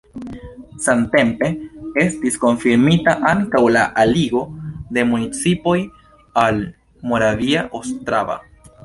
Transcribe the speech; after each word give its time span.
Samtempe 0.83 1.49
estis 2.03 2.39
konfirmita 2.45 3.13
ankaŭ 3.31 3.61
la 3.75 3.83
aligo 4.05 4.41
de 4.97 5.05
municipoj 5.11 5.77
al 6.45 6.59
Moravia 7.13 7.67
Ostrava. 7.83 8.39